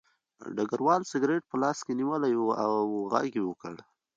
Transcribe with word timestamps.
ډګروال 0.55 1.01
سګرټ 1.11 1.41
په 1.49 1.55
لاس 1.63 1.77
کې 1.85 1.93
نیولی 1.99 2.33
و 2.37 2.43
او 2.63 2.73
غږ 3.11 3.29
یې 3.37 3.43
وکړ 3.45 3.75